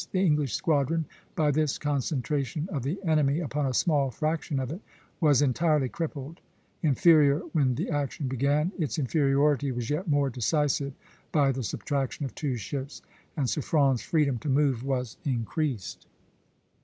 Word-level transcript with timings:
The 0.11 0.17
English 0.25 0.55
squadron, 0.55 1.05
by 1.35 1.51
this 1.51 1.77
concentration 1.77 2.67
of 2.71 2.81
the 2.81 2.97
enemy 3.05 3.39
upon 3.39 3.67
a 3.67 3.73
small 3.75 4.09
fraction 4.09 4.59
of 4.59 4.71
it, 4.71 4.81
was 5.19 5.43
entirely 5.43 5.89
crippled. 5.89 6.39
Inferior 6.81 7.41
when 7.53 7.75
the 7.75 7.91
action 7.91 8.27
began, 8.27 8.71
its 8.79 8.97
inferiority 8.97 9.71
was 9.71 9.91
yet 9.91 10.07
more 10.07 10.31
decisive 10.31 10.93
by 11.31 11.51
the 11.51 11.61
subtraction 11.61 12.25
of 12.25 12.33
two 12.33 12.55
ships, 12.55 13.03
and 13.37 13.47
Suffren's 13.47 14.01
freedom 14.01 14.39
to 14.39 14.49
move 14.49 14.83
was 14.83 15.17
increased. 15.23 16.07